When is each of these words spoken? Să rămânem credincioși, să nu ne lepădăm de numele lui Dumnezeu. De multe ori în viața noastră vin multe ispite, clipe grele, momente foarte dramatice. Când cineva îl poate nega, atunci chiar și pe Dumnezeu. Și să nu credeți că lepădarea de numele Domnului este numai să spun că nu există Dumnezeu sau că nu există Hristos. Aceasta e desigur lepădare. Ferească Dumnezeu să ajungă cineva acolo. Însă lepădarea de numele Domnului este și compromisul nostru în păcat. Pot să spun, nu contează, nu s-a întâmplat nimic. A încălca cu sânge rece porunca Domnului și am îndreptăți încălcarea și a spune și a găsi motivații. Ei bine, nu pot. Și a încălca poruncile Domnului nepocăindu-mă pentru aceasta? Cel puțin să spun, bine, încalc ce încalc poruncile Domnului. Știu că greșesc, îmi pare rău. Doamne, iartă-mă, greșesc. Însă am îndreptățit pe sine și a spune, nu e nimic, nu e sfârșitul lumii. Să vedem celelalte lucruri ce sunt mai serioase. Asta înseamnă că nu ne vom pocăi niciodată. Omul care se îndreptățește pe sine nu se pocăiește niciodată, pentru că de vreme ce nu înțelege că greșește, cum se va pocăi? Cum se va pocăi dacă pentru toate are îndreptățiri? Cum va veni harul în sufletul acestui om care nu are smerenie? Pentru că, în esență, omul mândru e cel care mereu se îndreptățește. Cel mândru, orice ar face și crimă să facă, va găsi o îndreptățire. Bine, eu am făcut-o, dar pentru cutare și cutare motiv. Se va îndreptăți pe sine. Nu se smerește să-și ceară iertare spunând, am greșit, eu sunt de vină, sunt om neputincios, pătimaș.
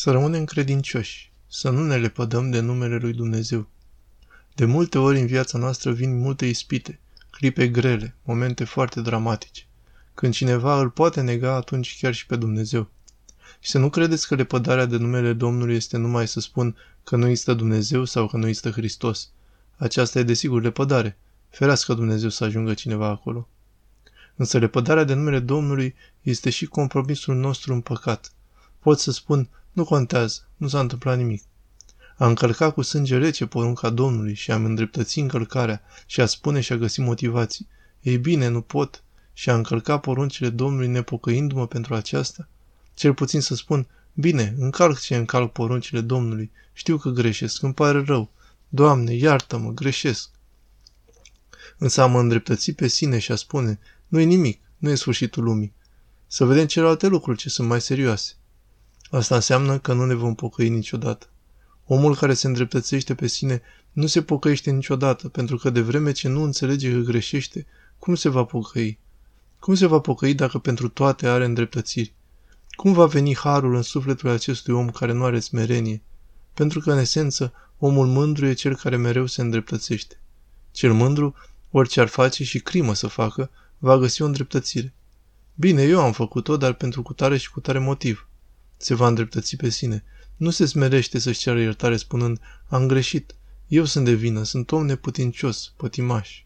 Să 0.00 0.10
rămânem 0.10 0.44
credincioși, 0.44 1.32
să 1.48 1.70
nu 1.70 1.84
ne 1.84 1.96
lepădăm 1.96 2.50
de 2.50 2.60
numele 2.60 2.96
lui 2.96 3.12
Dumnezeu. 3.12 3.68
De 4.54 4.64
multe 4.64 4.98
ori 4.98 5.20
în 5.20 5.26
viața 5.26 5.58
noastră 5.58 5.92
vin 5.92 6.18
multe 6.18 6.46
ispite, 6.46 7.00
clipe 7.30 7.68
grele, 7.68 8.14
momente 8.22 8.64
foarte 8.64 9.00
dramatice. 9.00 9.66
Când 10.14 10.32
cineva 10.32 10.80
îl 10.80 10.90
poate 10.90 11.20
nega, 11.20 11.54
atunci 11.54 11.98
chiar 12.00 12.14
și 12.14 12.26
pe 12.26 12.36
Dumnezeu. 12.36 12.88
Și 13.58 13.70
să 13.70 13.78
nu 13.78 13.90
credeți 13.90 14.26
că 14.26 14.34
lepădarea 14.34 14.86
de 14.86 14.96
numele 14.96 15.32
Domnului 15.32 15.74
este 15.74 15.96
numai 15.96 16.28
să 16.28 16.40
spun 16.40 16.76
că 17.04 17.16
nu 17.16 17.26
există 17.28 17.54
Dumnezeu 17.54 18.04
sau 18.04 18.26
că 18.26 18.36
nu 18.36 18.46
există 18.46 18.70
Hristos. 18.70 19.30
Aceasta 19.76 20.18
e 20.18 20.22
desigur 20.22 20.62
lepădare. 20.62 21.18
Ferească 21.48 21.94
Dumnezeu 21.94 22.28
să 22.28 22.44
ajungă 22.44 22.74
cineva 22.74 23.06
acolo. 23.06 23.48
Însă 24.36 24.58
lepădarea 24.58 25.04
de 25.04 25.14
numele 25.14 25.38
Domnului 25.38 25.94
este 26.22 26.50
și 26.50 26.66
compromisul 26.66 27.34
nostru 27.34 27.72
în 27.72 27.80
păcat. 27.80 28.32
Pot 28.78 28.98
să 28.98 29.10
spun, 29.10 29.48
nu 29.72 29.84
contează, 29.84 30.48
nu 30.56 30.68
s-a 30.68 30.80
întâmplat 30.80 31.16
nimic. 31.16 31.42
A 32.16 32.26
încălca 32.26 32.70
cu 32.70 32.82
sânge 32.82 33.18
rece 33.18 33.46
porunca 33.46 33.90
Domnului 33.90 34.34
și 34.34 34.50
am 34.50 34.64
îndreptăți 34.64 35.18
încălcarea 35.18 35.82
și 36.06 36.20
a 36.20 36.26
spune 36.26 36.60
și 36.60 36.72
a 36.72 36.76
găsi 36.76 37.00
motivații. 37.00 37.68
Ei 38.00 38.18
bine, 38.18 38.48
nu 38.48 38.60
pot. 38.60 39.02
Și 39.32 39.50
a 39.50 39.54
încălca 39.54 39.98
poruncile 39.98 40.48
Domnului 40.48 40.88
nepocăindu-mă 40.88 41.66
pentru 41.66 41.94
aceasta? 41.94 42.48
Cel 42.94 43.14
puțin 43.14 43.40
să 43.40 43.54
spun, 43.54 43.86
bine, 44.14 44.54
încalc 44.58 44.98
ce 44.98 45.16
încalc 45.16 45.52
poruncile 45.52 46.00
Domnului. 46.00 46.50
Știu 46.72 46.96
că 46.96 47.08
greșesc, 47.08 47.62
îmi 47.62 47.74
pare 47.74 48.02
rău. 48.04 48.30
Doamne, 48.68 49.14
iartă-mă, 49.14 49.70
greșesc. 49.70 50.30
Însă 51.78 52.02
am 52.02 52.16
îndreptățit 52.16 52.76
pe 52.76 52.86
sine 52.86 53.18
și 53.18 53.32
a 53.32 53.36
spune, 53.36 53.78
nu 54.08 54.20
e 54.20 54.24
nimic, 54.24 54.60
nu 54.78 54.90
e 54.90 54.94
sfârșitul 54.94 55.42
lumii. 55.42 55.72
Să 56.26 56.44
vedem 56.44 56.66
celelalte 56.66 57.06
lucruri 57.06 57.38
ce 57.38 57.48
sunt 57.48 57.68
mai 57.68 57.80
serioase. 57.80 58.32
Asta 59.10 59.34
înseamnă 59.34 59.78
că 59.78 59.92
nu 59.92 60.04
ne 60.04 60.14
vom 60.14 60.34
pocăi 60.34 60.68
niciodată. 60.68 61.26
Omul 61.86 62.16
care 62.16 62.34
se 62.34 62.46
îndreptățește 62.46 63.14
pe 63.14 63.26
sine 63.26 63.62
nu 63.92 64.06
se 64.06 64.22
pocăiește 64.22 64.70
niciodată, 64.70 65.28
pentru 65.28 65.56
că 65.56 65.70
de 65.70 65.80
vreme 65.80 66.12
ce 66.12 66.28
nu 66.28 66.42
înțelege 66.42 66.92
că 66.92 66.98
greșește, 66.98 67.66
cum 67.98 68.14
se 68.14 68.28
va 68.28 68.44
pocăi? 68.44 68.98
Cum 69.58 69.74
se 69.74 69.86
va 69.86 69.98
pocăi 69.98 70.34
dacă 70.34 70.58
pentru 70.58 70.88
toate 70.88 71.28
are 71.28 71.44
îndreptățiri? 71.44 72.14
Cum 72.70 72.92
va 72.92 73.06
veni 73.06 73.36
harul 73.36 73.74
în 73.74 73.82
sufletul 73.82 74.28
acestui 74.28 74.74
om 74.74 74.90
care 74.90 75.12
nu 75.12 75.24
are 75.24 75.40
smerenie? 75.40 76.02
Pentru 76.54 76.80
că, 76.80 76.92
în 76.92 76.98
esență, 76.98 77.52
omul 77.78 78.06
mândru 78.06 78.46
e 78.46 78.52
cel 78.52 78.76
care 78.76 78.96
mereu 78.96 79.26
se 79.26 79.40
îndreptățește. 79.40 80.20
Cel 80.72 80.92
mândru, 80.92 81.34
orice 81.70 82.00
ar 82.00 82.08
face 82.08 82.44
și 82.44 82.60
crimă 82.60 82.94
să 82.94 83.06
facă, 83.06 83.50
va 83.78 83.98
găsi 83.98 84.22
o 84.22 84.26
îndreptățire. 84.26 84.94
Bine, 85.54 85.82
eu 85.82 86.00
am 86.00 86.12
făcut-o, 86.12 86.56
dar 86.56 86.72
pentru 86.72 87.02
cutare 87.02 87.36
și 87.36 87.50
cutare 87.50 87.78
motiv. 87.78 88.28
Se 88.82 88.94
va 88.94 89.06
îndreptăți 89.06 89.56
pe 89.56 89.68
sine. 89.68 90.04
Nu 90.36 90.50
se 90.50 90.66
smerește 90.66 91.18
să-și 91.18 91.38
ceară 91.38 91.60
iertare 91.60 91.96
spunând, 91.96 92.40
am 92.66 92.86
greșit, 92.86 93.34
eu 93.66 93.84
sunt 93.84 94.04
de 94.04 94.12
vină, 94.12 94.42
sunt 94.42 94.72
om 94.72 94.86
neputincios, 94.86 95.72
pătimaș. 95.76 96.44